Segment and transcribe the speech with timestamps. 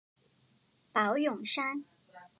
[0.93, 1.85] 宝永山。